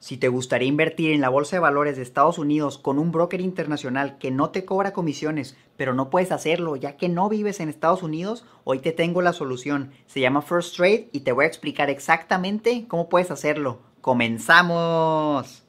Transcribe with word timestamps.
Si 0.00 0.16
te 0.16 0.28
gustaría 0.28 0.66
invertir 0.66 1.12
en 1.12 1.20
la 1.20 1.28
Bolsa 1.28 1.56
de 1.56 1.60
Valores 1.60 1.96
de 1.96 2.02
Estados 2.02 2.38
Unidos 2.38 2.78
con 2.78 2.98
un 2.98 3.12
broker 3.12 3.42
internacional 3.42 4.16
que 4.16 4.30
no 4.30 4.48
te 4.48 4.64
cobra 4.64 4.94
comisiones, 4.94 5.58
pero 5.76 5.92
no 5.92 6.08
puedes 6.08 6.32
hacerlo 6.32 6.74
ya 6.74 6.96
que 6.96 7.10
no 7.10 7.28
vives 7.28 7.60
en 7.60 7.68
Estados 7.68 8.02
Unidos, 8.02 8.46
hoy 8.64 8.78
te 8.78 8.92
tengo 8.92 9.20
la 9.20 9.34
solución. 9.34 9.92
Se 10.06 10.20
llama 10.20 10.40
First 10.40 10.74
Trade 10.74 11.10
y 11.12 11.20
te 11.20 11.32
voy 11.32 11.44
a 11.44 11.48
explicar 11.48 11.90
exactamente 11.90 12.86
cómo 12.88 13.10
puedes 13.10 13.30
hacerlo. 13.30 13.82
¡Comenzamos! 14.00 15.64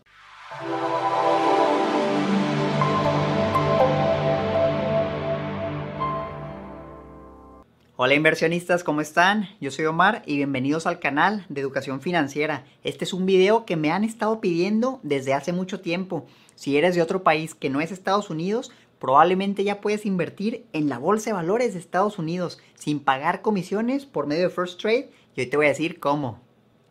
Hola 8.03 8.15
inversionistas, 8.15 8.83
¿cómo 8.83 8.99
están? 8.99 9.47
Yo 9.59 9.69
soy 9.69 9.85
Omar 9.85 10.23
y 10.25 10.37
bienvenidos 10.37 10.87
al 10.87 10.97
canal 10.97 11.45
de 11.49 11.61
Educación 11.61 12.01
Financiera. 12.01 12.65
Este 12.83 13.05
es 13.05 13.13
un 13.13 13.27
video 13.27 13.63
que 13.63 13.75
me 13.75 13.91
han 13.91 14.03
estado 14.03 14.41
pidiendo 14.41 14.99
desde 15.03 15.35
hace 15.35 15.53
mucho 15.53 15.81
tiempo. 15.81 16.25
Si 16.55 16.77
eres 16.77 16.95
de 16.95 17.03
otro 17.03 17.21
país 17.21 17.53
que 17.53 17.69
no 17.69 17.79
es 17.79 17.91
Estados 17.91 18.31
Unidos, 18.31 18.71
probablemente 18.97 19.63
ya 19.63 19.81
puedes 19.81 20.07
invertir 20.07 20.65
en 20.73 20.89
la 20.89 20.97
bolsa 20.97 21.29
de 21.29 21.35
valores 21.35 21.73
de 21.73 21.79
Estados 21.79 22.17
Unidos 22.17 22.59
sin 22.73 23.01
pagar 23.01 23.43
comisiones 23.43 24.07
por 24.07 24.25
medio 24.25 24.49
de 24.49 24.49
First 24.49 24.81
Trade 24.81 25.11
y 25.35 25.41
hoy 25.41 25.45
te 25.45 25.57
voy 25.57 25.67
a 25.67 25.69
decir 25.69 25.99
cómo. 25.99 26.41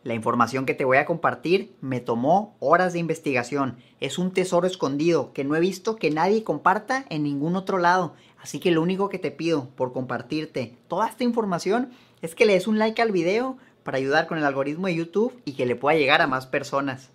La 0.03 0.15
información 0.15 0.65
que 0.65 0.73
te 0.73 0.83
voy 0.83 0.97
a 0.97 1.05
compartir 1.05 1.75
me 1.79 1.99
tomó 1.99 2.55
horas 2.59 2.93
de 2.93 2.99
investigación. 2.99 3.77
Es 3.99 4.17
un 4.17 4.31
tesoro 4.31 4.65
escondido 4.65 5.31
que 5.31 5.43
no 5.43 5.55
he 5.55 5.59
visto 5.59 5.95
que 5.95 6.09
nadie 6.09 6.43
comparta 6.43 7.05
en 7.09 7.21
ningún 7.21 7.55
otro 7.55 7.77
lado. 7.77 8.15
Así 8.41 8.59
que 8.59 8.71
lo 8.71 8.81
único 8.81 9.09
que 9.09 9.19
te 9.19 9.29
pido 9.29 9.69
por 9.75 9.93
compartirte 9.93 10.75
toda 10.87 11.07
esta 11.07 11.23
información 11.23 11.91
es 12.23 12.33
que 12.33 12.45
le 12.45 12.53
des 12.53 12.65
un 12.65 12.79
like 12.79 12.99
al 12.99 13.11
video 13.11 13.57
para 13.83 13.99
ayudar 13.99 14.25
con 14.25 14.39
el 14.39 14.45
algoritmo 14.45 14.87
de 14.87 14.95
YouTube 14.95 15.39
y 15.45 15.53
que 15.53 15.67
le 15.67 15.75
pueda 15.75 15.97
llegar 15.97 16.23
a 16.23 16.27
más 16.27 16.47
personas. 16.47 17.11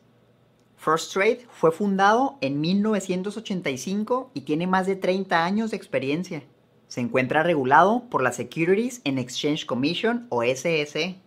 First 0.77 1.13
Trade 1.13 1.47
fue 1.51 1.73
fundado 1.73 2.39
en 2.41 2.61
1985 2.61 4.31
y 4.33 4.43
tiene 4.43 4.69
más 4.69 4.87
de 4.87 4.95
30 4.95 5.45
años 5.45 5.73
de 5.73 5.77
experiencia. 5.77 6.45
Se 6.87 7.01
encuentra 7.01 7.43
regulado 7.43 8.05
por 8.09 8.23
la 8.23 8.31
Securities 8.31 9.03
and 9.05 9.19
Exchange 9.19 9.67
Commission 9.67 10.29
o 10.29 10.45
SEC 10.45 11.26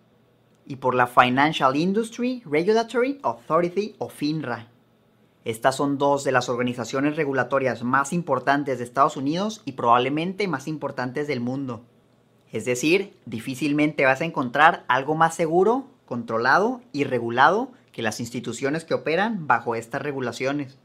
y 0.70 0.75
por 0.75 0.94
la 0.94 1.08
Financial 1.08 1.75
Industry 1.75 2.44
Regulatory 2.45 3.20
Authority 3.23 3.95
o 3.98 4.08
FINRA. 4.08 4.67
Estas 5.44 5.76
son 5.76 5.98
dos 5.98 6.23
de 6.23 6.31
las 6.31 6.48
organizaciones 6.48 7.16
regulatorias 7.16 7.84
más 7.84 8.14
importantes 8.14 8.78
de 8.78 8.84
Estados 8.84 9.17
Unidos 9.17 9.64
y 9.66 9.72
probablemente 9.72 10.48
más 10.48 10.67
importantes 10.67 11.28
del 11.28 11.39
mundo. 11.39 11.81
Es 12.52 12.66
decir, 12.66 13.17
difícilmente 13.26 14.06
vas 14.06 14.22
a 14.22 14.26
encontrar 14.26 14.86
algo 14.88 15.16
más 15.16 15.34
seguro, 15.34 15.88
controlado 16.06 16.81
y 16.94 17.04
regulado 17.04 17.72
que 17.92 18.04
las 18.04 18.20
instituciones 18.20 18.86
que 18.86 18.94
operan 18.94 19.48
bajo 19.48 19.73
estas 19.73 20.04
regulaciones. 20.04 20.78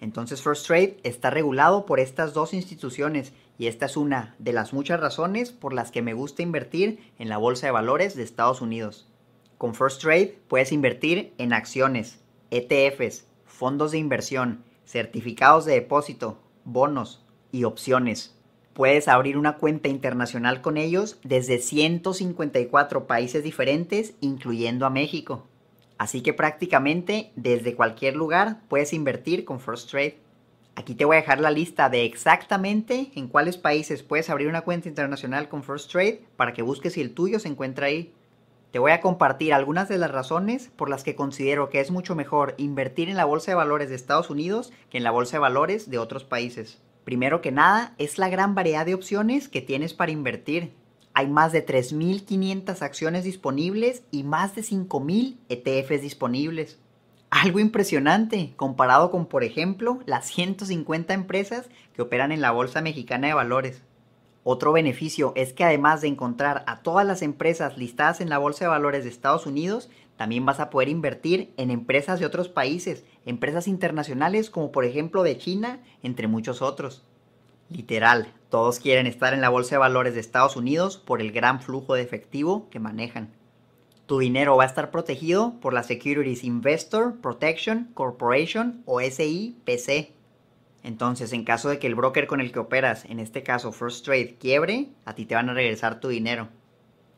Entonces 0.00 0.42
First 0.42 0.66
Trade 0.66 0.98
está 1.02 1.30
regulado 1.30 1.86
por 1.86 2.00
estas 2.00 2.34
dos 2.34 2.52
instituciones 2.54 3.32
y 3.58 3.68
esta 3.68 3.86
es 3.86 3.96
una 3.96 4.34
de 4.38 4.52
las 4.52 4.72
muchas 4.72 5.00
razones 5.00 5.52
por 5.52 5.72
las 5.72 5.90
que 5.90 6.02
me 6.02 6.14
gusta 6.14 6.42
invertir 6.42 7.12
en 7.18 7.28
la 7.28 7.38
Bolsa 7.38 7.66
de 7.66 7.72
Valores 7.72 8.16
de 8.16 8.22
Estados 8.22 8.60
Unidos. 8.60 9.08
Con 9.58 9.74
First 9.74 10.02
Trade 10.02 10.38
puedes 10.48 10.72
invertir 10.72 11.32
en 11.38 11.52
acciones, 11.52 12.20
ETFs, 12.50 13.26
fondos 13.46 13.92
de 13.92 13.98
inversión, 13.98 14.64
certificados 14.84 15.64
de 15.64 15.74
depósito, 15.74 16.38
bonos 16.64 17.24
y 17.52 17.64
opciones. 17.64 18.36
Puedes 18.74 19.06
abrir 19.06 19.38
una 19.38 19.56
cuenta 19.58 19.88
internacional 19.88 20.60
con 20.60 20.76
ellos 20.76 21.18
desde 21.22 21.60
154 21.60 23.06
países 23.06 23.44
diferentes, 23.44 24.14
incluyendo 24.20 24.84
a 24.84 24.90
México. 24.90 25.46
Así 25.98 26.22
que 26.22 26.32
prácticamente 26.32 27.32
desde 27.36 27.76
cualquier 27.76 28.16
lugar 28.16 28.60
puedes 28.68 28.92
invertir 28.92 29.44
con 29.44 29.60
First 29.60 29.90
Trade. 29.90 30.18
Aquí 30.76 30.94
te 30.94 31.04
voy 31.04 31.16
a 31.16 31.20
dejar 31.20 31.40
la 31.40 31.52
lista 31.52 31.88
de 31.88 32.04
exactamente 32.04 33.12
en 33.14 33.28
cuáles 33.28 33.56
países 33.56 34.02
puedes 34.02 34.28
abrir 34.28 34.48
una 34.48 34.62
cuenta 34.62 34.88
internacional 34.88 35.48
con 35.48 35.62
First 35.62 35.92
Trade 35.92 36.24
para 36.36 36.52
que 36.52 36.62
busques 36.62 36.94
si 36.94 37.00
el 37.00 37.14
tuyo 37.14 37.38
se 37.38 37.48
encuentra 37.48 37.86
ahí. 37.86 38.12
Te 38.72 38.80
voy 38.80 38.90
a 38.90 39.00
compartir 39.00 39.54
algunas 39.54 39.88
de 39.88 39.98
las 39.98 40.10
razones 40.10 40.72
por 40.74 40.90
las 40.90 41.04
que 41.04 41.14
considero 41.14 41.70
que 41.70 41.78
es 41.78 41.92
mucho 41.92 42.16
mejor 42.16 42.56
invertir 42.58 43.08
en 43.08 43.16
la 43.16 43.24
bolsa 43.24 43.52
de 43.52 43.54
valores 43.54 43.88
de 43.88 43.94
Estados 43.94 44.30
Unidos 44.30 44.72
que 44.90 44.98
en 44.98 45.04
la 45.04 45.12
bolsa 45.12 45.36
de 45.36 45.42
valores 45.42 45.90
de 45.90 45.98
otros 45.98 46.24
países. 46.24 46.80
Primero 47.04 47.40
que 47.40 47.52
nada, 47.52 47.94
es 47.98 48.18
la 48.18 48.28
gran 48.28 48.56
variedad 48.56 48.84
de 48.84 48.94
opciones 48.94 49.48
que 49.48 49.60
tienes 49.60 49.94
para 49.94 50.10
invertir. 50.10 50.72
Hay 51.16 51.28
más 51.28 51.52
de 51.52 51.64
3.500 51.64 52.82
acciones 52.82 53.22
disponibles 53.22 54.02
y 54.10 54.24
más 54.24 54.56
de 54.56 54.62
5.000 54.62 55.36
ETFs 55.48 56.02
disponibles. 56.02 56.80
Algo 57.30 57.60
impresionante 57.60 58.52
comparado 58.56 59.12
con, 59.12 59.26
por 59.26 59.44
ejemplo, 59.44 60.00
las 60.06 60.26
150 60.26 61.14
empresas 61.14 61.68
que 61.94 62.02
operan 62.02 62.32
en 62.32 62.40
la 62.40 62.50
Bolsa 62.50 62.80
Mexicana 62.80 63.28
de 63.28 63.34
Valores. 63.34 63.82
Otro 64.42 64.72
beneficio 64.72 65.32
es 65.36 65.52
que 65.52 65.62
además 65.62 66.00
de 66.00 66.08
encontrar 66.08 66.64
a 66.66 66.80
todas 66.80 67.06
las 67.06 67.22
empresas 67.22 67.78
listadas 67.78 68.20
en 68.20 68.28
la 68.28 68.38
Bolsa 68.38 68.64
de 68.64 68.70
Valores 68.70 69.04
de 69.04 69.10
Estados 69.10 69.46
Unidos, 69.46 69.90
también 70.16 70.44
vas 70.44 70.58
a 70.58 70.68
poder 70.68 70.88
invertir 70.88 71.52
en 71.56 71.70
empresas 71.70 72.18
de 72.18 72.26
otros 72.26 72.48
países, 72.48 73.04
empresas 73.24 73.68
internacionales 73.68 74.50
como 74.50 74.72
por 74.72 74.84
ejemplo 74.84 75.22
de 75.22 75.38
China, 75.38 75.78
entre 76.02 76.26
muchos 76.26 76.60
otros. 76.60 77.04
Literal, 77.70 78.32
todos 78.50 78.78
quieren 78.78 79.06
estar 79.06 79.34
en 79.34 79.40
la 79.40 79.48
Bolsa 79.48 79.76
de 79.76 79.80
Valores 79.80 80.14
de 80.14 80.20
Estados 80.20 80.56
Unidos 80.56 80.96
por 80.96 81.20
el 81.20 81.32
gran 81.32 81.60
flujo 81.60 81.94
de 81.94 82.02
efectivo 82.02 82.68
que 82.70 82.80
manejan. 82.80 83.32
Tu 84.06 84.18
dinero 84.18 84.56
va 84.56 84.64
a 84.64 84.66
estar 84.66 84.90
protegido 84.90 85.54
por 85.60 85.72
la 85.72 85.82
Securities 85.82 86.44
Investor 86.44 87.20
Protection 87.20 87.90
Corporation 87.94 88.82
o 88.84 89.00
SIPC 89.00 90.14
entonces, 90.84 91.32
en 91.32 91.44
caso 91.44 91.70
de 91.70 91.78
que 91.78 91.86
el 91.86 91.94
broker 91.94 92.26
con 92.26 92.42
el 92.42 92.52
que 92.52 92.58
operas, 92.58 93.06
en 93.06 93.18
este 93.18 93.42
caso 93.42 93.72
First 93.72 94.04
Trade, 94.04 94.36
quiebre, 94.38 94.88
a 95.06 95.14
ti 95.14 95.24
te 95.24 95.34
van 95.34 95.48
a 95.48 95.54
regresar 95.54 95.98
tu 95.98 96.08
dinero. 96.08 96.48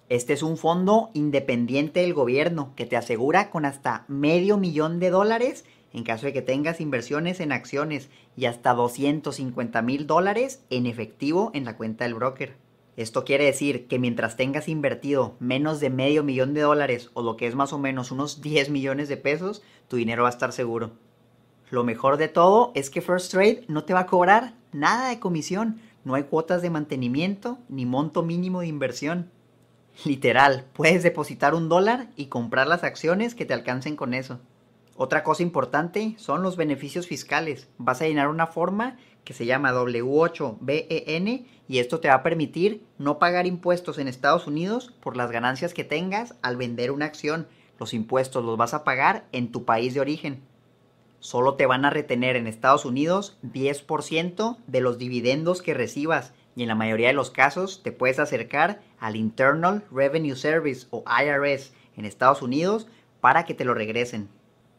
Este 0.09 0.33
es 0.33 0.45
un 0.45 0.57
fondo 0.57 1.11
independiente 1.15 2.01
del 2.01 2.15
gobierno 2.15 2.73
que 2.77 2.87
te 2.87 2.97
asegura 2.97 3.51
con 3.51 3.65
hasta 3.65 4.05
medio 4.07 4.57
millón 4.57 5.01
de 5.01 5.11
dólares 5.11 5.65
en 5.97 6.05
caso 6.05 6.27
de 6.27 6.35
que 6.35 6.43
tengas 6.43 6.83
inversiones 6.83 7.41
en 7.41 7.53
acciones 7.53 8.11
y 8.37 8.45
hasta 8.45 8.75
250 8.75 9.81
mil 9.81 10.07
dólares 10.07 10.63
en 10.69 10.87
efectivo 10.87 11.51
en 11.55 11.65
la 11.65 11.79
cuenta 11.79 12.05
del 12.05 12.13
broker. 12.13 12.55
Esto 12.99 13.25
quiere 13.25 13.47
decir 13.47 13.89
que 13.89 13.99
mientras 13.99 14.37
tengas 14.37 14.69
invertido 14.69 15.37
menos 15.41 15.81
de 15.81 15.89
medio 15.89 16.23
millón 16.23 16.53
de 16.53 16.61
dólares 16.61 17.11
o 17.15 17.23
lo 17.23 17.39
que 17.39 17.47
es 17.47 17.55
más 17.55 17.73
o 17.73 17.79
menos 17.79 18.11
unos 18.11 18.43
10 18.43 18.69
millones 18.69 19.09
de 19.09 19.17
pesos, 19.17 19.63
tu 19.89 19.97
dinero 19.97 20.25
va 20.25 20.29
a 20.29 20.33
estar 20.33 20.53
seguro. 20.53 20.93
Lo 21.71 21.83
mejor 21.83 22.19
de 22.19 22.29
todo 22.29 22.73
es 22.75 22.91
que 22.91 23.01
First 23.01 23.33
Trade 23.33 23.65
no 23.67 23.85
te 23.85 23.95
va 23.95 24.01
a 24.01 24.07
cobrar 24.07 24.53
nada 24.73 25.09
de 25.09 25.19
comisión. 25.19 25.81
No 26.05 26.15
hay 26.15 26.25
cuotas 26.25 26.61
de 26.61 26.69
mantenimiento 26.69 27.59
ni 27.71 27.87
monto 27.87 28.23
mínimo 28.23 28.61
de 28.61 28.67
inversión. 28.67 29.31
Literal, 30.05 30.67
puedes 30.75 31.03
depositar 31.03 31.55
un 31.55 31.71
dólar 31.71 32.09
y 32.17 32.27
comprar 32.27 32.67
las 32.67 32.85
acciones 32.85 33.35
que 33.35 33.47
te 33.47 33.55
alcancen 33.55 33.97
con 33.97 34.13
eso. 34.13 34.41
Otra 34.97 35.23
cosa 35.23 35.43
importante 35.43 36.15
son 36.17 36.43
los 36.43 36.57
beneficios 36.57 37.07
fiscales. 37.07 37.69
Vas 37.79 38.01
a 38.01 38.07
llenar 38.07 38.29
una 38.29 38.47
forma 38.47 38.97
que 39.25 39.35
se 39.35 39.47
llama 39.47 39.73
W8BEN 39.73 41.47
y 41.69 41.79
esto 41.79 42.01
te 42.01 42.09
va 42.09 42.15
a 42.15 42.23
permitir 42.23 42.85
no 42.99 43.19
pagar 43.19 43.47
impuestos 43.47 43.99
en 43.99 44.09
Estados 44.09 44.47
Unidos 44.47 44.95
por 45.01 45.17
las 45.17 45.31
ganancias 45.31 45.75
que 45.75 45.85
tengas 45.85 46.35
al 46.43 46.57
vender 46.57 46.91
una 46.91 47.07
acción. 47.07 47.47
Los 47.79 47.93
impuestos 47.93 48.45
los 48.45 48.57
vas 48.57 48.73
a 48.73 48.85
pagar 48.85 49.27
en 49.33 49.53
tu 49.53 49.65
país 49.65 49.95
de 49.95 50.01
origen 50.01 50.43
solo 51.27 51.55
te 51.55 51.67
van 51.67 51.85
a 51.85 51.91
retener 51.91 52.37
en 52.37 52.47
Estados 52.47 52.85
Unidos 52.85 53.37
10% 53.43 54.59
de 54.69 54.81
los 54.81 54.97
dividendos 54.97 55.61
que 55.61 55.75
recibas 55.75 56.33
y 56.55 56.63
en 56.63 56.69
la 56.69 56.77
mayoría 56.77 57.09
de 57.09 57.15
los 57.15 57.33
casos 57.33 57.83
te 57.83 57.91
puedes 57.91 58.21
acercar 58.21 58.81
al 59.01 59.17
Internal 59.17 59.85
Revenue 59.91 60.37
Service 60.37 60.87
o 60.91 61.05
IRS 61.07 61.73
en 61.97 62.05
Estados 62.05 62.43
Unidos 62.43 62.87
para 63.21 63.45
que 63.45 63.55
te 63.55 63.65
lo 63.65 63.75
regresen. 63.75 64.29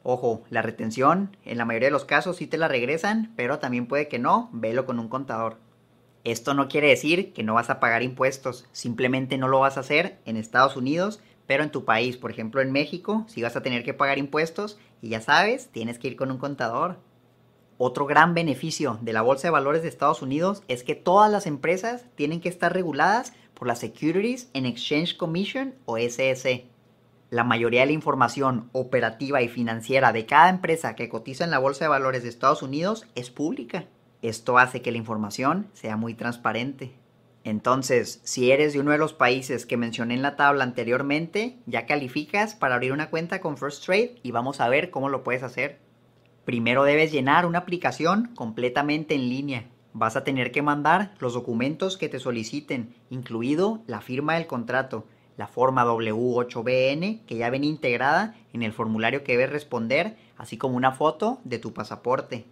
Ojo, 0.09 0.43
la 0.49 0.61
retención 0.61 1.35
en 1.43 1.57
la 1.57 1.65
mayoría 1.65 1.87
de 1.87 1.91
los 1.91 2.05
casos 2.05 2.37
sí 2.37 2.47
te 2.47 2.57
la 2.57 2.69
regresan, 2.69 3.33
pero 3.35 3.59
también 3.59 3.87
puede 3.87 4.07
que 4.07 4.19
no, 4.19 4.49
velo 4.53 4.85
con 4.85 4.99
un 4.99 5.09
contador. 5.09 5.57
Esto 6.23 6.53
no 6.53 6.69
quiere 6.69 6.87
decir 6.87 7.33
que 7.33 7.43
no 7.43 7.55
vas 7.55 7.69
a 7.69 7.81
pagar 7.81 8.03
impuestos, 8.03 8.69
simplemente 8.71 9.37
no 9.37 9.49
lo 9.49 9.59
vas 9.59 9.75
a 9.75 9.81
hacer 9.81 10.19
en 10.23 10.37
Estados 10.37 10.77
Unidos 10.77 11.19
pero 11.45 11.63
en 11.63 11.71
tu 11.71 11.83
país, 11.85 12.17
por 12.17 12.29
ejemplo 12.29 12.61
en 12.61 12.71
México, 12.71 13.25
si 13.27 13.41
vas 13.41 13.55
a 13.55 13.61
tener 13.61 13.83
que 13.83 13.93
pagar 13.93 14.17
impuestos 14.17 14.77
y 15.01 15.09
ya 15.09 15.21
sabes, 15.21 15.69
tienes 15.71 15.97
que 15.97 16.09
ir 16.09 16.15
con 16.15 16.29
un 16.29 16.37
contador. 16.37 16.99
Otro 17.77 18.05
gran 18.05 18.33
beneficio 18.33 18.99
de 19.01 19.13
la 19.13 19.21
Bolsa 19.21 19.47
de 19.47 19.51
Valores 19.51 19.81
de 19.81 19.87
Estados 19.87 20.21
Unidos 20.21 20.63
es 20.67 20.83
que 20.83 20.95
todas 20.95 21.31
las 21.31 21.47
empresas 21.47 22.05
tienen 22.15 22.41
que 22.41 22.49
estar 22.49 22.73
reguladas 22.73 23.33
por 23.53 23.67
la 23.67 23.75
Securities 23.75 24.49
and 24.53 24.65
Exchange 24.65 25.17
Commission 25.17 25.75
o 25.85 25.97
SEC. 25.97 26.65
La 27.29 27.43
mayoría 27.43 27.81
de 27.81 27.87
la 27.87 27.91
información 27.91 28.69
operativa 28.71 29.41
y 29.41 29.49
financiera 29.49 30.13
de 30.13 30.25
cada 30.25 30.49
empresa 30.49 30.95
que 30.95 31.09
cotiza 31.09 31.43
en 31.43 31.51
la 31.51 31.59
Bolsa 31.59 31.83
de 31.83 31.89
Valores 31.89 32.23
de 32.23 32.29
Estados 32.29 32.63
Unidos 32.63 33.05
es 33.15 33.31
pública. 33.31 33.83
Esto 34.21 34.57
hace 34.57 34.81
que 34.81 34.91
la 34.91 34.97
información 34.97 35.67
sea 35.73 35.97
muy 35.97 36.13
transparente. 36.13 36.93
Entonces, 37.43 38.21
si 38.23 38.51
eres 38.51 38.71
de 38.71 38.79
uno 38.79 38.91
de 38.91 38.97
los 38.97 39.11
países 39.13 39.65
que 39.65 39.75
mencioné 39.75 40.13
en 40.13 40.21
la 40.21 40.37
tabla 40.37 40.63
anteriormente, 40.63 41.57
ya 41.65 41.85
calificas 41.85 42.55
para 42.55 42.75
abrir 42.75 42.93
una 42.93 43.09
cuenta 43.09 43.41
con 43.41 43.57
First 43.57 43.85
Trade 43.85 44.15
y 44.23 44.31
vamos 44.31 44.61
a 44.61 44.69
ver 44.69 44.89
cómo 44.89 45.09
lo 45.09 45.23
puedes 45.23 45.43
hacer. 45.43 45.79
Primero 46.45 46.85
debes 46.85 47.11
llenar 47.11 47.45
una 47.45 47.59
aplicación 47.59 48.31
completamente 48.35 49.15
en 49.15 49.27
línea. 49.27 49.67
Vas 49.91 50.15
a 50.15 50.23
tener 50.23 50.53
que 50.53 50.61
mandar 50.61 51.13
los 51.19 51.33
documentos 51.33 51.97
que 51.97 52.07
te 52.07 52.19
soliciten, 52.19 52.95
incluido 53.09 53.83
la 53.85 53.99
firma 53.99 54.35
del 54.35 54.47
contrato, 54.47 55.05
la 55.37 55.47
forma 55.47 55.85
W8BN 55.85 57.25
que 57.25 57.37
ya 57.37 57.49
viene 57.49 57.67
integrada 57.67 58.35
en 58.53 58.63
el 58.63 58.73
formulario 58.73 59.23
que 59.23 59.33
debes 59.33 59.51
responder, 59.51 60.17
así 60.37 60.57
como 60.57 60.75
una 60.75 60.91
foto 60.91 61.39
de 61.43 61.59
tu 61.59 61.73
pasaporte. 61.73 62.45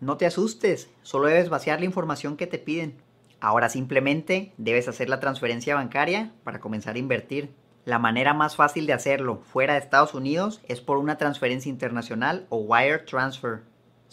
No 0.00 0.16
te 0.16 0.26
asustes, 0.26 0.90
solo 1.02 1.28
debes 1.28 1.48
vaciar 1.48 1.78
la 1.78 1.86
información 1.86 2.36
que 2.36 2.46
te 2.46 2.58
piden. 2.58 2.96
Ahora 3.40 3.68
simplemente 3.68 4.52
debes 4.58 4.88
hacer 4.88 5.08
la 5.08 5.20
transferencia 5.20 5.74
bancaria 5.74 6.32
para 6.42 6.60
comenzar 6.60 6.96
a 6.96 6.98
invertir. 6.98 7.54
La 7.84 7.98
manera 7.98 8.34
más 8.34 8.56
fácil 8.56 8.86
de 8.86 8.94
hacerlo 8.94 9.42
fuera 9.44 9.74
de 9.74 9.80
Estados 9.80 10.14
Unidos 10.14 10.60
es 10.66 10.80
por 10.80 10.96
una 10.96 11.18
transferencia 11.18 11.70
internacional 11.70 12.46
o 12.48 12.56
wire 12.56 13.00
transfer. 13.00 13.60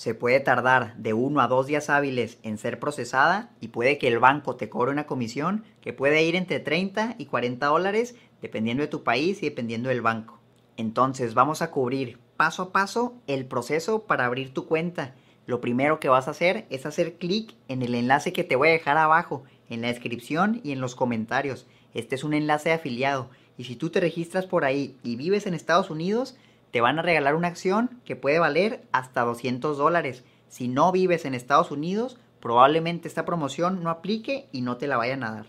Se 0.01 0.15
puede 0.15 0.39
tardar 0.39 0.95
de 0.97 1.13
uno 1.13 1.41
a 1.41 1.47
dos 1.47 1.67
días 1.67 1.91
hábiles 1.91 2.39
en 2.41 2.57
ser 2.57 2.79
procesada 2.79 3.51
y 3.59 3.67
puede 3.67 3.99
que 3.99 4.07
el 4.07 4.17
banco 4.17 4.55
te 4.55 4.67
cobre 4.67 4.89
una 4.89 5.05
comisión 5.05 5.63
que 5.79 5.93
puede 5.93 6.23
ir 6.23 6.35
entre 6.35 6.59
30 6.59 7.17
y 7.19 7.27
40 7.27 7.67
dólares 7.67 8.15
dependiendo 8.41 8.81
de 8.81 8.87
tu 8.87 9.03
país 9.03 9.43
y 9.43 9.49
dependiendo 9.49 9.89
del 9.89 10.01
banco. 10.01 10.39
Entonces 10.75 11.35
vamos 11.35 11.61
a 11.61 11.69
cubrir 11.69 12.17
paso 12.35 12.63
a 12.63 12.71
paso 12.71 13.13
el 13.27 13.45
proceso 13.45 14.07
para 14.07 14.25
abrir 14.25 14.55
tu 14.55 14.65
cuenta 14.65 15.13
lo 15.45 15.59
primero 15.59 15.99
que 15.99 16.09
vas 16.09 16.27
a 16.27 16.31
hacer 16.31 16.65
es 16.69 16.85
hacer 16.85 17.17
clic 17.17 17.55
en 17.67 17.81
el 17.81 17.95
enlace 17.95 18.31
que 18.31 18.43
te 18.43 18.55
voy 18.55 18.69
a 18.69 18.71
dejar 18.71 18.97
abajo, 18.97 19.43
en 19.69 19.81
la 19.81 19.87
descripción 19.87 20.61
y 20.63 20.71
en 20.71 20.81
los 20.81 20.95
comentarios. 20.95 21.67
Este 21.93 22.15
es 22.15 22.23
un 22.23 22.33
enlace 22.33 22.69
de 22.69 22.75
afiliado 22.75 23.29
y 23.57 23.65
si 23.65 23.75
tú 23.75 23.89
te 23.89 23.99
registras 23.99 24.45
por 24.45 24.65
ahí 24.65 24.97
y 25.03 25.15
vives 25.15 25.47
en 25.47 25.53
Estados 25.53 25.89
Unidos, 25.89 26.37
te 26.71 26.81
van 26.81 26.99
a 26.99 27.01
regalar 27.01 27.35
una 27.35 27.49
acción 27.49 28.01
que 28.05 28.15
puede 28.15 28.39
valer 28.39 28.83
hasta 28.91 29.21
200 29.21 29.77
dólares. 29.77 30.23
Si 30.47 30.67
no 30.67 30.91
vives 30.91 31.25
en 31.25 31.33
Estados 31.33 31.71
Unidos, 31.71 32.17
probablemente 32.39 33.07
esta 33.07 33.25
promoción 33.25 33.83
no 33.83 33.89
aplique 33.89 34.47
y 34.51 34.61
no 34.61 34.77
te 34.77 34.87
la 34.87 34.97
vayan 34.97 35.23
a 35.23 35.31
dar. 35.31 35.45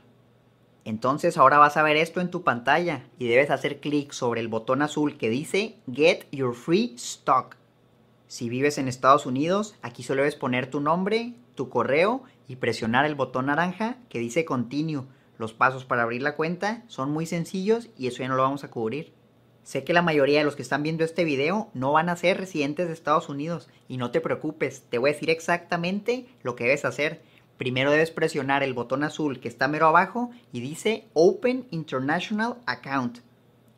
Entonces 0.85 1.39
ahora 1.39 1.59
vas 1.59 1.77
a 1.77 1.83
ver 1.83 1.97
esto 1.97 2.21
en 2.21 2.31
tu 2.31 2.43
pantalla 2.43 3.05
y 3.19 3.29
debes 3.29 3.51
hacer 3.51 3.81
clic 3.81 4.13
sobre 4.13 4.41
el 4.41 4.49
botón 4.49 4.83
azul 4.83 5.17
que 5.17 5.31
dice 5.31 5.77
Get 5.93 6.27
Your 6.33 6.55
Free 6.55 6.95
Stock. 6.97 7.57
Si 8.27 8.49
vives 8.49 8.79
en 8.79 8.89
Estados 8.89 9.27
Unidos, 9.27 9.77
aquí 9.83 10.03
solo 10.03 10.23
debes 10.23 10.37
poner 10.37 10.71
tu 10.71 10.81
nombre, 10.81 11.35
tu 11.55 11.69
correo 11.69 12.25
y 12.49 12.57
presionar 12.57 13.05
el 13.05 13.15
botón 13.15 13.47
naranja 13.47 13.99
que 14.09 14.19
dice 14.19 14.45
Continue. 14.45 15.05
Los 15.39 15.53
pasos 15.53 15.85
para 15.85 16.03
abrir 16.03 16.23
la 16.23 16.35
cuenta 16.35 16.83
son 16.89 17.13
muy 17.13 17.27
sencillos 17.27 17.91
y 17.97 18.09
eso 18.09 18.19
ya 18.19 18.29
no 18.29 18.37
lo 18.37 18.43
vamos 18.43 18.65
a 18.65 18.71
cubrir. 18.71 19.13
Sé 19.64 19.85
que 19.85 19.93
la 19.93 20.03
mayoría 20.03 20.41
de 20.41 20.44
los 20.44 20.56
que 20.56 20.62
están 20.62 20.82
viendo 20.82 21.05
este 21.05 21.25
video 21.25 21.70
no 21.73 21.93
van 21.93 22.09
a 22.09 22.17
ser 22.17 22.37
residentes 22.37 22.88
de 22.88 22.93
Estados 22.93 23.29
Unidos 23.29 23.69
y 23.88 23.97
no 23.97 24.11
te 24.11 24.20
preocupes, 24.20 24.82
te 24.91 24.99
voy 24.99 25.11
a 25.11 25.12
decir 25.12 25.31
exactamente 25.31 26.26
lo 26.43 26.56
que 26.56 26.64
debes 26.64 26.85
hacer. 26.85 27.23
Primero 27.59 27.93
debes 27.93 28.11
presionar 28.11 28.64
el 28.64 28.75
botón 28.75 29.05
azul 29.05 29.38
que 29.38 29.47
está 29.47 29.69
mero 29.69 29.87
abajo 29.87 30.31
y 30.53 30.61
dice 30.61 31.06
Open 31.12 31.67
International 31.70 32.56
Account. 32.67 33.19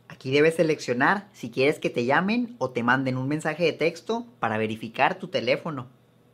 Aquí 0.08 0.30
debes 0.30 0.54
seleccionar 0.54 1.28
si 1.34 1.50
quieres 1.50 1.78
que 1.78 1.90
te 1.90 2.06
llamen 2.06 2.56
o 2.58 2.70
te 2.70 2.82
manden 2.82 3.18
un 3.18 3.28
mensaje 3.28 3.64
de 3.64 3.72
texto 3.72 4.26
para 4.38 4.56
verificar 4.56 5.18
tu 5.18 5.28
teléfono. 5.28 5.88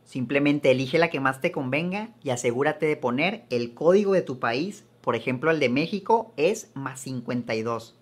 Simplemente 0.05 0.71
elige 0.71 0.97
la 0.97 1.09
que 1.09 1.19
más 1.19 1.41
te 1.41 1.51
convenga 1.51 2.09
y 2.23 2.29
asegúrate 2.29 2.85
de 2.85 2.97
poner 2.97 3.43
el 3.49 3.73
código 3.73 4.13
de 4.13 4.21
tu 4.21 4.39
país. 4.39 4.85
Por 5.01 5.15
ejemplo, 5.15 5.51
el 5.51 5.59
de 5.59 5.69
México 5.69 6.33
es 6.37 6.71
más 6.73 7.01
52. 7.01 8.00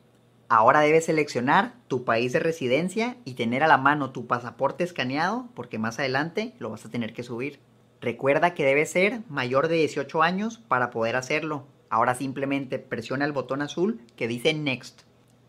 Ahora 0.52 0.80
debes 0.82 1.06
seleccionar 1.06 1.76
tu 1.88 2.04
país 2.04 2.34
de 2.34 2.40
residencia 2.40 3.18
y 3.24 3.36
tener 3.36 3.62
a 3.62 3.68
la 3.68 3.78
mano 3.78 4.10
tu 4.10 4.26
pasaporte 4.26 4.84
escaneado 4.84 5.48
porque 5.54 5.78
más 5.78 6.00
adelante 6.00 6.56
lo 6.58 6.72
vas 6.72 6.84
a 6.86 6.90
tener 6.90 7.14
que 7.14 7.22
subir. 7.22 7.60
Recuerda 8.02 8.56
que 8.56 8.66
debes 8.66 8.90
ser 8.90 9.22
mayor 9.30 9.68
de 9.68 9.76
18 9.76 10.24
años 10.24 10.58
para 10.58 10.90
poder 10.90 11.18
hacerlo. 11.18 11.68
Ahora 11.92 12.16
simplemente 12.16 12.80
presiona 12.80 13.26
el 13.26 13.32
botón 13.32 13.62
azul 13.62 14.02
que 14.16 14.28
dice 14.28 14.56
Next. 14.56 15.02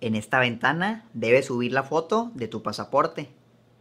En 0.03 0.15
esta 0.15 0.39
ventana 0.39 1.07
debes 1.15 1.47
subir 1.47 1.73
la 1.73 1.83
foto 1.83 2.31
de 2.35 2.49
tu 2.49 2.63
pasaporte. 2.63 3.31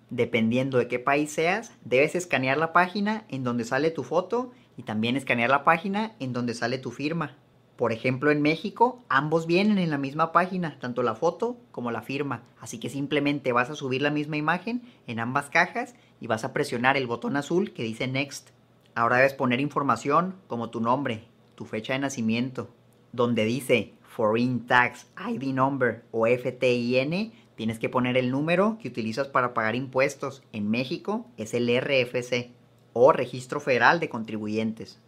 Dependiendo 0.10 0.78
de 0.78 0.88
qué 0.88 1.00
país 1.00 1.34
seas, 1.34 1.74
debes 1.84 2.16
escanear 2.16 2.58
la 2.58 2.72
página 2.72 3.26
en 3.28 3.44
donde 3.44 3.66
sale 3.66 3.92
tu 3.92 4.04
foto 4.06 4.54
y 4.78 4.84
también 4.84 5.18
escanear 5.18 5.50
la 5.50 5.66
página 5.66 6.16
en 6.20 6.32
donde 6.32 6.54
sale 6.54 6.78
tu 6.78 6.92
firma. 6.92 7.36
Por 7.80 7.94
ejemplo, 7.94 8.30
en 8.30 8.42
México, 8.42 9.06
ambos 9.08 9.48
vienen 9.48 9.78
en 9.78 9.90
la 9.90 9.98
misma 9.98 10.34
página, 10.34 10.78
tanto 10.82 11.02
la 11.02 11.16
foto 11.16 11.56
como 11.72 11.92
la 11.92 12.02
firma. 12.02 12.44
Así 12.60 12.78
que 12.78 12.90
simplemente 12.90 13.54
vas 13.54 13.70
a 13.70 13.76
subir 13.76 14.02
la 14.02 14.10
misma 14.10 14.36
imagen 14.36 14.82
en 15.08 15.22
ambas 15.22 15.50
cajas 15.50 15.96
y 16.20 16.28
vas 16.28 16.44
a 16.44 16.52
presionar 16.52 16.98
el 16.98 17.08
botón 17.08 17.38
azul 17.38 17.72
que 17.72 17.84
dice 17.84 18.06
Next. 18.06 18.50
Ahora 18.96 19.16
debes 19.16 19.34
poner 19.34 19.62
información 19.62 20.36
como 20.48 20.70
tu 20.72 20.82
nombre, 20.82 21.24
tu 21.56 21.64
fecha 21.64 21.94
de 21.94 22.00
nacimiento, 22.00 22.70
donde 23.14 23.46
dice 23.46 23.94
Foreign 24.02 24.68
Tax 24.68 25.08
ID 25.30 25.54
Number 25.54 26.04
o 26.12 26.28
FTIN, 26.28 27.32
tienes 27.56 27.80
que 27.80 27.88
poner 27.88 28.18
el 28.18 28.30
número 28.30 28.78
que 28.82 28.90
utilizas 28.90 29.30
para 29.30 29.54
pagar 29.54 29.76
impuestos. 29.76 30.44
En 30.52 30.70
México 30.70 31.28
es 31.38 31.54
el 31.54 31.70
RFC 31.70 32.52
o 32.92 33.14
Registro 33.14 33.62
Federal 33.62 34.02
de 34.02 34.10
Contribuyentes. 34.10 35.00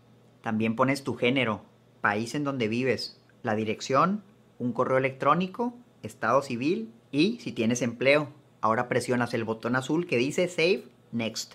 También 0.41 0.77
pones 0.77 1.03
tu 1.03 1.15
género, 1.15 1.65
país 2.01 2.35
en 2.35 2.43
donde 2.43 2.67
vives, 2.67 3.19
la 3.43 3.55
dirección, 3.55 4.23
un 4.59 4.73
correo 4.73 4.97
electrónico, 4.97 5.73
estado 6.03 6.41
civil 6.41 6.91
y 7.11 7.39
si 7.39 7.51
tienes 7.51 7.81
empleo. 7.81 8.29
Ahora 8.59 8.87
presionas 8.87 9.33
el 9.33 9.43
botón 9.43 9.75
azul 9.75 10.07
que 10.07 10.17
dice 10.17 10.47
Save 10.47 10.83
Next. 11.11 11.53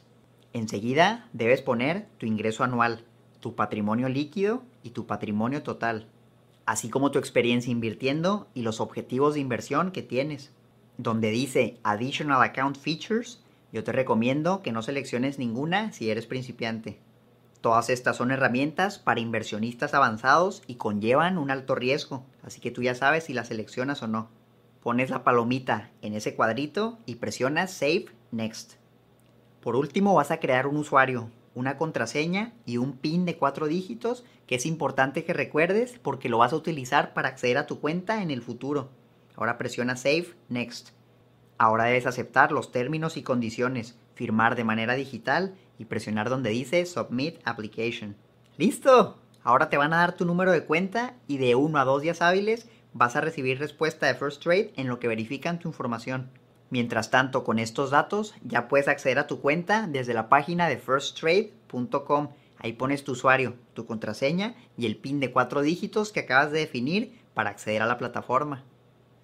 Enseguida 0.52 1.28
debes 1.32 1.62
poner 1.62 2.06
tu 2.18 2.26
ingreso 2.26 2.64
anual, 2.64 3.04
tu 3.40 3.54
patrimonio 3.54 4.08
líquido 4.08 4.62
y 4.82 4.90
tu 4.90 5.06
patrimonio 5.06 5.62
total 5.62 6.06
así 6.66 6.90
como 6.90 7.12
tu 7.12 7.18
experiencia 7.18 7.70
invirtiendo 7.70 8.48
y 8.52 8.62
los 8.62 8.80
objetivos 8.80 9.34
de 9.34 9.40
inversión 9.40 9.92
que 9.92 10.02
tienes. 10.02 10.50
Donde 10.98 11.30
dice 11.30 11.78
Additional 11.84 12.42
Account 12.42 12.76
Features, 12.76 13.40
yo 13.72 13.84
te 13.84 13.92
recomiendo 13.92 14.62
que 14.62 14.72
no 14.72 14.82
selecciones 14.82 15.38
ninguna 15.38 15.92
si 15.92 16.10
eres 16.10 16.26
principiante. 16.26 16.98
Todas 17.66 17.90
estas 17.90 18.16
son 18.16 18.30
herramientas 18.30 19.00
para 19.00 19.18
inversionistas 19.18 19.92
avanzados 19.92 20.62
y 20.68 20.76
conllevan 20.76 21.36
un 21.36 21.50
alto 21.50 21.74
riesgo, 21.74 22.24
así 22.44 22.60
que 22.60 22.70
tú 22.70 22.80
ya 22.80 22.94
sabes 22.94 23.24
si 23.24 23.32
las 23.32 23.48
seleccionas 23.48 24.04
o 24.04 24.06
no. 24.06 24.28
Pones 24.84 25.10
la 25.10 25.24
palomita 25.24 25.90
en 26.00 26.14
ese 26.14 26.36
cuadrito 26.36 27.00
y 27.06 27.16
presionas 27.16 27.72
Save 27.72 28.06
Next. 28.30 28.74
Por 29.60 29.74
último 29.74 30.14
vas 30.14 30.30
a 30.30 30.38
crear 30.38 30.68
un 30.68 30.76
usuario, 30.76 31.28
una 31.56 31.76
contraseña 31.76 32.52
y 32.66 32.76
un 32.76 32.92
PIN 32.92 33.24
de 33.24 33.36
cuatro 33.36 33.66
dígitos 33.66 34.24
que 34.46 34.54
es 34.54 34.64
importante 34.64 35.24
que 35.24 35.32
recuerdes 35.32 35.98
porque 36.00 36.28
lo 36.28 36.38
vas 36.38 36.52
a 36.52 36.56
utilizar 36.56 37.14
para 37.14 37.30
acceder 37.30 37.58
a 37.58 37.66
tu 37.66 37.80
cuenta 37.80 38.22
en 38.22 38.30
el 38.30 38.42
futuro. 38.42 38.90
Ahora 39.34 39.58
presiona 39.58 39.96
Save 39.96 40.36
Next. 40.48 40.90
Ahora 41.58 41.86
debes 41.86 42.06
aceptar 42.06 42.52
los 42.52 42.70
términos 42.70 43.16
y 43.16 43.24
condiciones, 43.24 43.98
firmar 44.14 44.54
de 44.54 44.62
manera 44.62 44.94
digital 44.94 45.56
y 45.78 45.86
presionar 45.86 46.28
donde 46.28 46.50
dice 46.50 46.84
Submit 46.86 47.38
Application. 47.44 48.16
¡Listo! 48.56 49.18
Ahora 49.42 49.68
te 49.68 49.76
van 49.76 49.92
a 49.92 49.98
dar 49.98 50.16
tu 50.16 50.24
número 50.24 50.50
de 50.52 50.64
cuenta 50.64 51.14
y 51.28 51.38
de 51.38 51.54
uno 51.54 51.78
a 51.78 51.84
dos 51.84 52.02
días 52.02 52.22
hábiles 52.22 52.68
vas 52.92 53.14
a 53.14 53.20
recibir 53.20 53.58
respuesta 53.58 54.06
de 54.06 54.14
First 54.14 54.42
Trade 54.42 54.72
en 54.76 54.88
lo 54.88 54.98
que 54.98 55.08
verifican 55.08 55.58
tu 55.58 55.68
información. 55.68 56.30
Mientras 56.70 57.10
tanto, 57.10 57.44
con 57.44 57.58
estos 57.58 57.90
datos 57.90 58.34
ya 58.42 58.68
puedes 58.68 58.88
acceder 58.88 59.18
a 59.18 59.26
tu 59.26 59.40
cuenta 59.40 59.86
desde 59.86 60.14
la 60.14 60.28
página 60.28 60.68
de 60.68 60.78
firsttrade.com. 60.78 62.30
Ahí 62.58 62.72
pones 62.72 63.04
tu 63.04 63.12
usuario, 63.12 63.54
tu 63.74 63.86
contraseña 63.86 64.56
y 64.76 64.86
el 64.86 64.96
PIN 64.96 65.20
de 65.20 65.30
cuatro 65.30 65.60
dígitos 65.60 66.10
que 66.10 66.20
acabas 66.20 66.50
de 66.50 66.60
definir 66.60 67.20
para 67.34 67.50
acceder 67.50 67.82
a 67.82 67.86
la 67.86 67.98
plataforma. 67.98 68.64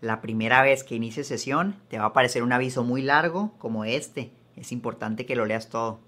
La 0.01 0.21
primera 0.21 0.63
vez 0.63 0.85
que 0.85 0.95
inicies 0.95 1.27
sesión 1.27 1.77
te 1.89 1.99
va 1.99 2.05
a 2.05 2.09
aparecer 2.09 2.43
un 2.43 2.53
aviso 2.53 2.85
muy 2.85 3.03
largo 3.03 3.55
como 3.59 3.85
este. 3.85 4.33
Es 4.55 4.71
importante 4.71 5.27
que 5.27 5.37
lo 5.37 5.47
leas 5.47 5.69
todo. 5.69 6.01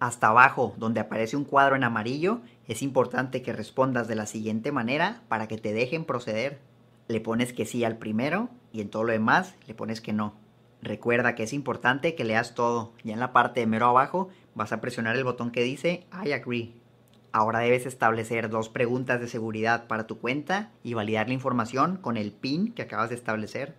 Hasta 0.00 0.28
abajo, 0.28 0.74
donde 0.78 0.98
aparece 0.98 1.36
un 1.36 1.44
cuadro 1.44 1.76
en 1.76 1.84
amarillo, 1.84 2.40
es 2.66 2.80
importante 2.80 3.42
que 3.42 3.52
respondas 3.52 4.08
de 4.08 4.14
la 4.14 4.24
siguiente 4.24 4.72
manera 4.72 5.22
para 5.28 5.46
que 5.46 5.58
te 5.58 5.74
dejen 5.74 6.06
proceder. 6.06 6.58
Le 7.06 7.20
pones 7.20 7.52
que 7.52 7.66
sí 7.66 7.84
al 7.84 7.98
primero 7.98 8.48
y 8.72 8.80
en 8.80 8.88
todo 8.88 9.04
lo 9.04 9.12
demás 9.12 9.54
le 9.66 9.74
pones 9.74 10.00
que 10.00 10.14
no. 10.14 10.34
Recuerda 10.80 11.34
que 11.34 11.42
es 11.42 11.52
importante 11.52 12.14
que 12.14 12.24
leas 12.24 12.54
todo. 12.54 12.94
Ya 13.04 13.12
en 13.12 13.20
la 13.20 13.34
parte 13.34 13.60
de 13.60 13.66
mero 13.66 13.88
abajo 13.88 14.30
vas 14.54 14.72
a 14.72 14.80
presionar 14.80 15.16
el 15.16 15.24
botón 15.24 15.50
que 15.50 15.62
dice 15.62 16.06
I 16.24 16.32
agree. 16.32 16.74
Ahora 17.30 17.58
debes 17.58 17.84
establecer 17.84 18.48
dos 18.48 18.70
preguntas 18.70 19.20
de 19.20 19.28
seguridad 19.28 19.86
para 19.86 20.06
tu 20.06 20.18
cuenta 20.18 20.70
y 20.82 20.94
validar 20.94 21.28
la 21.28 21.34
información 21.34 21.98
con 21.98 22.16
el 22.16 22.32
PIN 22.32 22.72
que 22.72 22.82
acabas 22.82 23.10
de 23.10 23.16
establecer. 23.16 23.76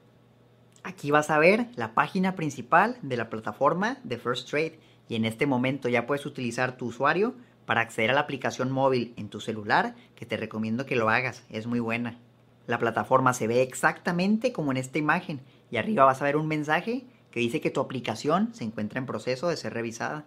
Aquí 0.84 1.10
vas 1.10 1.32
a 1.32 1.40
ver 1.40 1.68
la 1.75 1.96
página 1.96 2.36
principal 2.36 2.98
de 3.01 3.18
la 3.18 3.30
plataforma 3.30 3.98
de 4.04 4.18
First 4.20 4.50
Trade 4.50 4.80
y 5.12 5.15
en 5.15 5.25
este 5.25 5.46
momento 5.46 5.89
ya 5.89 6.08
puedes 6.08 6.25
utilizar 6.25 6.77
tu 6.77 6.86
usuario 6.86 7.36
para 7.65 7.82
acceder 7.82 8.12
a 8.12 8.13
la 8.13 8.22
aplicación 8.22 8.72
móvil 8.72 9.13
en 9.18 9.27
tu 9.27 9.41
celular, 9.41 9.94
que 10.15 10.25
te 10.25 10.38
recomiendo 10.38 10.86
que 10.86 10.96
lo 10.96 11.10
hagas, 11.10 11.44
es 11.50 11.68
muy 11.68 11.82
buena. 11.82 12.18
La 12.65 12.80
plataforma 12.80 13.34
se 13.34 13.46
ve 13.46 13.62
exactamente 13.62 14.53
como 14.53 14.72
en 14.72 14.77
esta 14.77 15.00
imagen 15.00 15.41
y 15.70 15.75
arriba 15.75 16.06
vas 16.06 16.22
a 16.22 16.24
ver 16.24 16.38
un 16.38 16.48
mensaje 16.48 17.03
que 17.30 17.41
dice 17.41 17.60
que 17.60 17.72
tu 17.72 17.82
aplicación 17.82 18.53
se 18.53 18.63
encuentra 18.63 19.00
en 19.00 19.06
proceso 19.06 19.50
de 19.50 19.58
ser 19.58 19.74
revisada. 19.74 20.24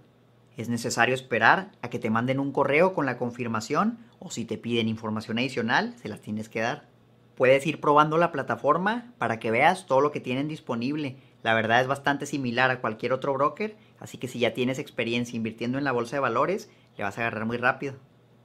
Es 0.58 0.68
necesario 0.68 1.14
esperar 1.14 1.70
a 1.80 1.88
que 1.88 1.98
te 1.98 2.10
manden 2.10 2.38
un 2.38 2.52
correo 2.52 2.92
con 2.92 3.06
la 3.06 3.16
confirmación 3.16 4.00
o 4.18 4.30
si 4.30 4.44
te 4.44 4.58
piden 4.58 4.86
información 4.86 5.38
adicional, 5.38 5.94
se 5.96 6.10
las 6.10 6.20
tienes 6.20 6.50
que 6.50 6.60
dar. 6.60 6.88
Puedes 7.36 7.66
ir 7.66 7.80
probando 7.80 8.18
la 8.18 8.32
plataforma 8.32 9.14
para 9.16 9.38
que 9.38 9.50
veas 9.50 9.86
todo 9.86 10.02
lo 10.02 10.12
que 10.12 10.20
tienen 10.20 10.46
disponible. 10.46 11.16
La 11.42 11.54
verdad 11.54 11.80
es 11.80 11.86
bastante 11.86 12.26
similar 12.26 12.70
a 12.70 12.82
cualquier 12.82 13.14
otro 13.14 13.32
broker, 13.32 13.76
así 14.00 14.18
que 14.18 14.28
si 14.28 14.38
ya 14.38 14.54
tienes 14.54 14.78
experiencia 14.78 15.36
invirtiendo 15.36 15.78
en 15.78 15.84
la 15.84 15.92
bolsa 15.92 16.16
de 16.16 16.20
valores, 16.20 16.70
le 16.96 17.04
vas 17.04 17.18
a 17.18 17.22
agarrar 17.22 17.46
muy 17.46 17.56
rápido. 17.56 17.94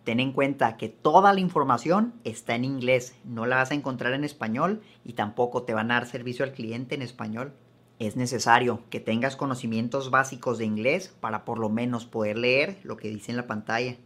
Ten 0.03 0.19
en 0.19 0.31
cuenta 0.31 0.77
que 0.77 0.89
toda 0.89 1.33
la 1.33 1.39
información 1.39 2.13
está 2.23 2.55
en 2.55 2.65
inglés, 2.65 3.15
no 3.23 3.45
la 3.45 3.57
vas 3.57 3.71
a 3.71 3.75
encontrar 3.75 4.13
en 4.13 4.23
español 4.23 4.81
y 5.03 5.13
tampoco 5.13 5.63
te 5.63 5.73
van 5.73 5.91
a 5.91 5.95
dar 5.95 6.07
servicio 6.07 6.45
al 6.45 6.53
cliente 6.53 6.95
en 6.95 7.01
español. 7.01 7.53
Es 7.99 8.15
necesario 8.15 8.81
que 8.89 9.01
tengas 9.01 9.35
conocimientos 9.35 10.09
básicos 10.09 10.57
de 10.57 10.65
inglés 10.65 11.13
para 11.19 11.43
por 11.43 11.59
lo 11.59 11.69
menos 11.69 12.05
poder 12.05 12.37
leer 12.37 12.79
lo 12.83 12.95
que 12.95 13.09
dice 13.09 13.31
en 13.31 13.37
la 13.37 13.45
pantalla. 13.45 13.97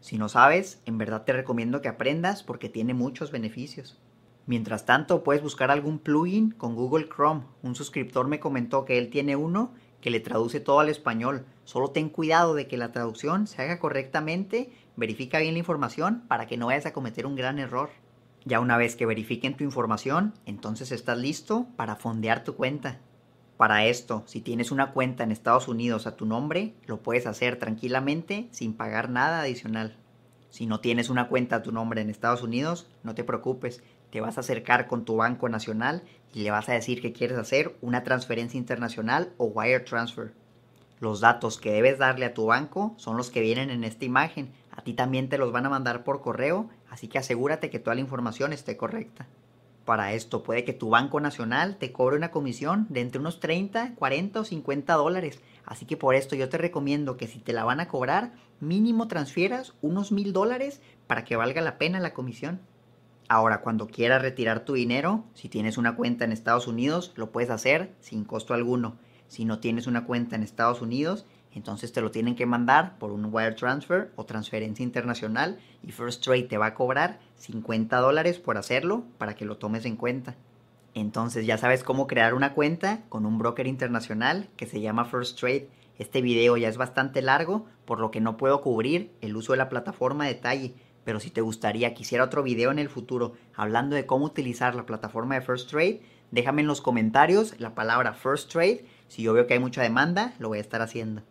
Si 0.00 0.18
no 0.18 0.28
sabes, 0.28 0.82
en 0.84 0.98
verdad 0.98 1.24
te 1.24 1.32
recomiendo 1.32 1.80
que 1.80 1.88
aprendas 1.88 2.42
porque 2.42 2.68
tiene 2.68 2.92
muchos 2.92 3.30
beneficios. 3.30 3.98
Mientras 4.46 4.84
tanto, 4.84 5.22
puedes 5.22 5.42
buscar 5.42 5.70
algún 5.70 5.98
plugin 5.98 6.50
con 6.50 6.74
Google 6.74 7.08
Chrome. 7.08 7.44
Un 7.62 7.74
suscriptor 7.74 8.26
me 8.26 8.40
comentó 8.40 8.84
que 8.84 8.98
él 8.98 9.08
tiene 9.08 9.36
uno 9.36 9.72
que 10.00 10.10
le 10.10 10.20
traduce 10.20 10.60
todo 10.60 10.80
al 10.80 10.88
español. 10.88 11.44
Solo 11.64 11.90
ten 11.90 12.08
cuidado 12.08 12.54
de 12.54 12.66
que 12.66 12.76
la 12.76 12.92
traducción 12.92 13.46
se 13.46 13.62
haga 13.62 13.78
correctamente, 13.78 14.72
verifica 14.96 15.38
bien 15.38 15.54
la 15.54 15.58
información 15.60 16.24
para 16.28 16.46
que 16.46 16.56
no 16.56 16.66
vayas 16.66 16.86
a 16.86 16.92
cometer 16.92 17.26
un 17.26 17.36
gran 17.36 17.58
error. 17.58 17.90
Ya 18.44 18.60
una 18.60 18.76
vez 18.76 18.96
que 18.96 19.06
verifiquen 19.06 19.56
tu 19.56 19.64
información, 19.64 20.34
entonces 20.46 20.92
estás 20.92 21.18
listo 21.18 21.66
para 21.76 21.96
fondear 21.96 22.44
tu 22.44 22.54
cuenta. 22.54 22.98
Para 23.58 23.84
esto, 23.84 24.22
si 24.26 24.40
tienes 24.40 24.70
una 24.70 24.92
cuenta 24.92 25.22
en 25.22 25.32
Estados 25.32 25.68
Unidos 25.68 26.06
a 26.06 26.16
tu 26.16 26.24
nombre, 26.24 26.72
lo 26.86 27.02
puedes 27.02 27.26
hacer 27.26 27.58
tranquilamente 27.58 28.48
sin 28.52 28.72
pagar 28.72 29.10
nada 29.10 29.42
adicional. 29.42 29.96
Si 30.48 30.64
no 30.64 30.80
tienes 30.80 31.10
una 31.10 31.28
cuenta 31.28 31.56
a 31.56 31.62
tu 31.62 31.70
nombre 31.70 32.00
en 32.00 32.08
Estados 32.08 32.42
Unidos, 32.42 32.88
no 33.02 33.14
te 33.14 33.22
preocupes, 33.22 33.82
te 34.10 34.20
vas 34.20 34.38
a 34.38 34.40
acercar 34.40 34.86
con 34.86 35.04
tu 35.04 35.16
banco 35.16 35.48
nacional 35.48 36.02
y 36.32 36.42
le 36.42 36.50
vas 36.50 36.68
a 36.68 36.74
decir 36.74 37.00
que 37.00 37.12
quieres 37.12 37.38
hacer 37.38 37.76
una 37.80 38.02
transferencia 38.02 38.58
internacional 38.58 39.32
o 39.36 39.46
wire 39.46 39.80
transfer. 39.80 40.32
Los 41.00 41.20
datos 41.20 41.58
que 41.58 41.72
debes 41.72 41.98
darle 41.98 42.26
a 42.26 42.34
tu 42.34 42.46
banco 42.46 42.94
son 42.98 43.16
los 43.16 43.30
que 43.30 43.40
vienen 43.40 43.70
en 43.70 43.84
esta 43.84 44.04
imagen. 44.04 44.52
A 44.70 44.82
ti 44.82 44.92
también 44.92 45.28
te 45.28 45.38
los 45.38 45.50
van 45.50 45.66
a 45.66 45.70
mandar 45.70 46.04
por 46.04 46.20
correo, 46.20 46.68
así 46.90 47.08
que 47.08 47.18
asegúrate 47.18 47.70
que 47.70 47.78
toda 47.78 47.94
la 47.94 48.02
información 48.02 48.52
esté 48.52 48.76
correcta. 48.76 49.26
Para 49.86 50.12
esto 50.12 50.42
puede 50.42 50.62
que 50.62 50.74
tu 50.74 50.90
banco 50.90 51.18
nacional 51.18 51.76
te 51.76 51.90
cobre 51.90 52.16
una 52.16 52.30
comisión 52.30 52.86
de 52.90 53.00
entre 53.00 53.18
unos 53.18 53.40
30, 53.40 53.94
40 53.94 54.40
o 54.40 54.44
50 54.44 54.94
dólares. 54.94 55.40
Así 55.64 55.86
que 55.86 55.96
por 55.96 56.14
esto 56.14 56.36
yo 56.36 56.48
te 56.48 56.58
recomiendo 56.58 57.16
que 57.16 57.26
si 57.26 57.38
te 57.38 57.52
la 57.52 57.64
van 57.64 57.80
a 57.80 57.88
cobrar, 57.88 58.32
mínimo 58.60 59.08
transfieras 59.08 59.72
unos 59.80 60.12
mil 60.12 60.32
dólares 60.32 60.82
para 61.06 61.24
que 61.24 61.36
valga 61.36 61.62
la 61.62 61.78
pena 61.78 61.98
la 61.98 62.12
comisión. 62.12 62.60
Ahora, 63.32 63.60
cuando 63.60 63.86
quieras 63.86 64.22
retirar 64.22 64.64
tu 64.64 64.72
dinero, 64.72 65.22
si 65.34 65.48
tienes 65.48 65.78
una 65.78 65.94
cuenta 65.94 66.24
en 66.24 66.32
Estados 66.32 66.66
Unidos, 66.66 67.12
lo 67.14 67.30
puedes 67.30 67.50
hacer 67.50 67.94
sin 68.00 68.24
costo 68.24 68.54
alguno. 68.54 68.96
Si 69.28 69.44
no 69.44 69.60
tienes 69.60 69.86
una 69.86 70.04
cuenta 70.04 70.34
en 70.34 70.42
Estados 70.42 70.82
Unidos, 70.82 71.26
entonces 71.54 71.92
te 71.92 72.00
lo 72.00 72.10
tienen 72.10 72.34
que 72.34 72.46
mandar 72.46 72.98
por 72.98 73.12
un 73.12 73.28
wire 73.32 73.52
transfer 73.52 74.10
o 74.16 74.24
transferencia 74.24 74.82
internacional 74.82 75.60
y 75.80 75.92
First 75.92 76.24
Trade 76.24 76.42
te 76.42 76.58
va 76.58 76.66
a 76.66 76.74
cobrar 76.74 77.20
50 77.36 77.96
dólares 77.98 78.40
por 78.40 78.58
hacerlo 78.58 79.04
para 79.16 79.36
que 79.36 79.44
lo 79.44 79.58
tomes 79.58 79.84
en 79.84 79.94
cuenta. 79.94 80.34
Entonces 80.94 81.46
ya 81.46 81.56
sabes 81.56 81.84
cómo 81.84 82.08
crear 82.08 82.34
una 82.34 82.52
cuenta 82.52 83.04
con 83.08 83.26
un 83.26 83.38
broker 83.38 83.68
internacional 83.68 84.48
que 84.56 84.66
se 84.66 84.80
llama 84.80 85.04
First 85.04 85.38
Trade. 85.38 85.68
Este 86.00 86.20
video 86.20 86.56
ya 86.56 86.68
es 86.68 86.78
bastante 86.78 87.22
largo, 87.22 87.66
por 87.84 88.00
lo 88.00 88.10
que 88.10 88.20
no 88.20 88.36
puedo 88.36 88.60
cubrir 88.60 89.12
el 89.20 89.36
uso 89.36 89.52
de 89.52 89.58
la 89.58 89.68
plataforma 89.68 90.26
detalle 90.26 90.74
pero 91.10 91.18
si 91.18 91.30
te 91.30 91.40
gustaría 91.40 91.92
que 91.92 92.02
hiciera 92.02 92.22
otro 92.22 92.44
video 92.44 92.70
en 92.70 92.78
el 92.78 92.88
futuro 92.88 93.32
hablando 93.56 93.96
de 93.96 94.06
cómo 94.06 94.26
utilizar 94.26 94.76
la 94.76 94.86
plataforma 94.86 95.34
de 95.34 95.40
First 95.40 95.68
Trade, 95.68 96.02
déjame 96.30 96.60
en 96.62 96.68
los 96.68 96.80
comentarios 96.80 97.58
la 97.58 97.74
palabra 97.74 98.12
First 98.14 98.52
Trade. 98.52 98.84
Si 99.08 99.24
yo 99.24 99.32
veo 99.32 99.48
que 99.48 99.54
hay 99.54 99.58
mucha 99.58 99.82
demanda, 99.82 100.34
lo 100.38 100.46
voy 100.46 100.58
a 100.58 100.60
estar 100.60 100.82
haciendo. 100.82 101.22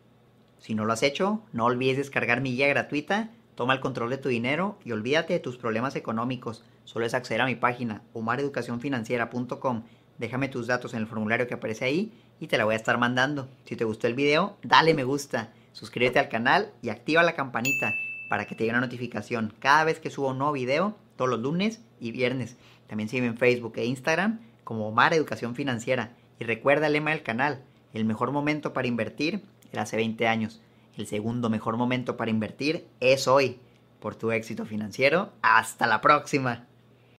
Si 0.57 0.75
no 0.75 0.83
lo 0.83 0.91
has 0.91 1.01
hecho, 1.01 1.43
no 1.53 1.63
olvides 1.63 1.95
descargar 1.95 2.41
mi 2.41 2.57
guía 2.57 2.67
gratuita, 2.67 3.29
toma 3.55 3.73
el 3.73 3.79
control 3.79 4.09
de 4.09 4.17
tu 4.17 4.27
dinero 4.27 4.77
y 4.83 4.91
olvídate 4.91 5.31
de 5.31 5.39
tus 5.39 5.55
problemas 5.55 5.95
económicos. 5.95 6.65
Solo 6.83 7.05
es 7.05 7.13
acceder 7.13 7.39
a 7.39 7.45
mi 7.45 7.55
página 7.55 8.01
omareducacionfinanciera.com. 8.11 9.83
Déjame 10.17 10.49
tus 10.49 10.67
datos 10.67 10.93
en 10.93 10.99
el 10.99 11.07
formulario 11.07 11.47
que 11.47 11.53
aparece 11.53 11.85
ahí 11.85 12.11
y 12.41 12.47
te 12.47 12.57
la 12.57 12.65
voy 12.65 12.73
a 12.73 12.77
estar 12.77 12.97
mandando. 12.97 13.47
Si 13.63 13.77
te 13.77 13.85
gustó 13.85 14.07
el 14.07 14.13
video, 14.13 14.57
dale 14.61 14.93
me 14.93 15.05
gusta, 15.05 15.53
suscríbete 15.71 16.19
al 16.19 16.27
canal 16.27 16.73
y 16.81 16.89
activa 16.89 17.23
la 17.23 17.35
campanita 17.35 17.93
para 18.29 18.45
que 18.45 18.55
te 18.55 18.63
llegue 18.63 18.77
una 18.77 18.85
notificación 18.85 19.53
cada 19.59 19.83
vez 19.83 19.99
que 19.99 20.09
subo 20.09 20.29
un 20.29 20.37
nuevo 20.37 20.53
video, 20.53 20.95
todos 21.17 21.29
los 21.29 21.41
lunes 21.41 21.81
y 21.99 22.11
viernes. 22.11 22.55
También 22.87 23.09
sígueme 23.09 23.27
en 23.27 23.37
Facebook 23.37 23.73
e 23.75 23.85
Instagram 23.85 24.39
como 24.63 24.87
Omar 24.87 25.13
Educación 25.13 25.55
Financiera. 25.55 26.13
Y 26.39 26.45
recuerda 26.45 26.87
el 26.87 26.93
lema 26.93 27.11
del 27.11 27.23
canal, 27.23 27.61
el 27.93 28.05
mejor 28.05 28.31
momento 28.31 28.71
para 28.71 28.87
invertir 28.87 29.43
era 29.73 29.81
hace 29.81 29.97
20 29.97 30.27
años. 30.27 30.61
El 30.95 31.07
segundo 31.07 31.49
mejor 31.49 31.75
momento 31.75 32.15
para 32.15 32.31
invertir 32.31 32.87
es 32.99 33.27
hoy. 33.27 33.59
Por 33.99 34.15
tu 34.15 34.31
éxito 34.31 34.65
financiero, 34.65 35.33
hasta 35.41 35.85
la 35.85 35.99
próxima. 35.99 36.68